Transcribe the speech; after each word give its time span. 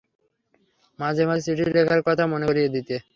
মাঝে 0.99 1.23
মাঝে 1.29 1.41
চিঠি 1.47 1.63
লেখার 1.75 2.01
কথা 2.07 2.23
মনে 2.27 2.45
করিয়ে 2.49 2.73
দিতে। 2.75 2.95